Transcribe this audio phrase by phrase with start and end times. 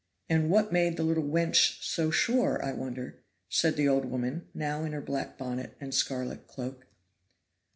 [0.27, 3.19] "And what made the little wench so sure, I wonder?"
[3.49, 6.87] said the old woman, now in her black bonnet and scarlet cloak.